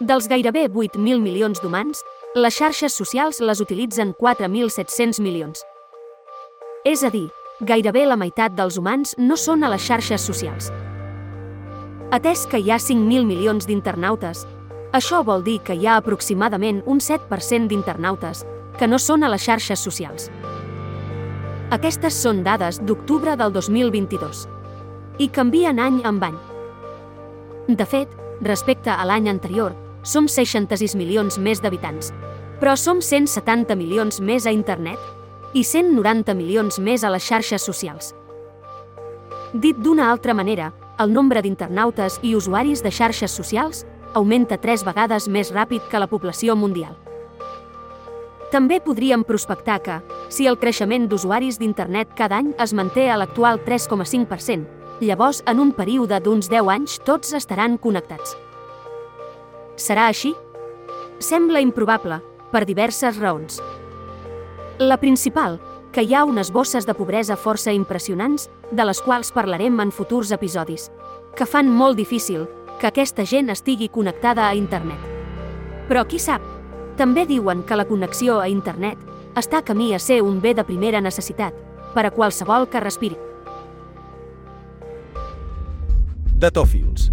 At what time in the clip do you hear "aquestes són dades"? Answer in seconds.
21.72-22.82